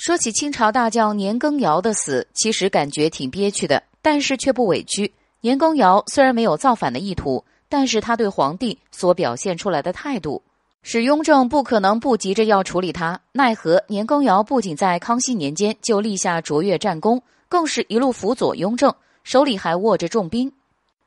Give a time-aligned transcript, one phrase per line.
[0.00, 5.12] 说起清朝大将年羹尧的死，其实感觉挺憋屈的，但是却不委屈。
[5.42, 10.42] 年羹尧虽然没有造反的意图，但是他对皇帝所表现出来的态度，
[10.82, 13.20] 使雍正不可能不急着要处理他。
[13.32, 20.50] 奈何年羹尧不仅在康熙年间就立下卓越战功，更是一路辅佐雍正，手里还握着重兵。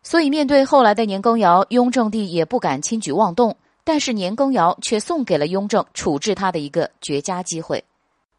[0.04, 3.57] 所以，面对后来的年羹尧，雍正帝也不敢轻举妄动。
[3.84, 7.84] 但是，年羹尧却送给了雍正处置他的一个绝佳机会。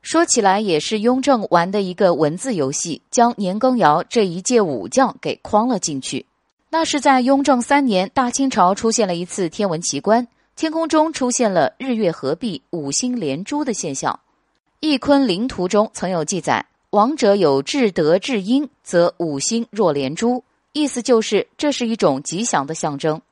[0.04, 6.26] 说起来，也是雍正玩的一个文字游戏，将年羹尧这一届武将给框了进去。
[6.68, 14.20] 那是在雍正三年，大清朝出现了一次天文奇观，天空中出现了日月合璧、五星连珠的现象。
[14.86, 23.22] 《翊坤灵图》中曾有记载：“王者有至德至阴，则五星若连珠。”意思就是这是一种吉祥的象征，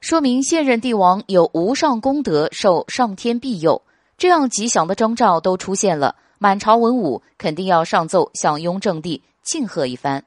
[0.00, 3.80] 说明现任帝王有无上功德，受上天庇佑，
[4.18, 10.24] 这样吉祥的征兆都出现了，满朝文武肯定要上奏向雍正帝庆贺一番。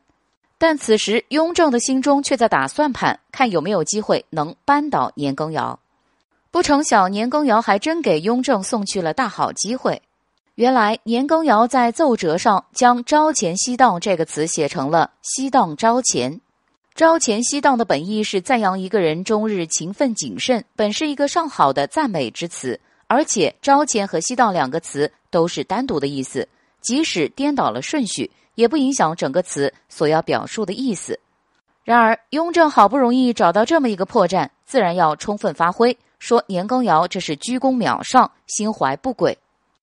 [0.57, 5.77] 但此时雍正的心中却在打算盘，看有没有机会能扳倒年羹尧。
[6.51, 10.01] 不成想，年羹尧还真给雍正送去了大好机会。
[10.55, 16.39] 原来年羹尧在奏折上将“朝前夕当”这个词写成了“夕当朝前”。
[16.93, 22.79] 朝前夕当的本意是赞扬一个人终日勤奋谨慎，本是一个上好的赞美之词。
[23.13, 26.47] 而且朝前和夕当两个词都是单独的意思，
[26.79, 31.19] 即使颠倒了顺序，也不影响整个词所要表述的意思。
[31.83, 39.37] 然而雍正好不容易找到这么一个破绽，自然要充分发挥，说年羹尧这是居功渺上，心怀不轨。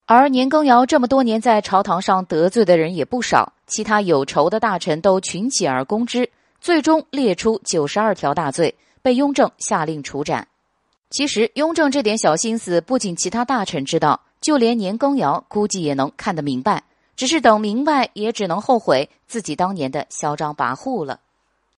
[0.07, 6.31] 而年羹尧这么多年在朝堂上得罪的人也不少，其他有仇的大臣都群起而攻之。
[6.63, 10.49] 最终列出九十二条大罪，被雍正下令处斩。
[11.11, 16.85] 其实，雍正这点小心思，不仅其他大臣知道，就连年羹尧估计也能看得明白。
[17.17, 21.19] 只是等明白，也只能后悔自己当年的嚣张跋扈了。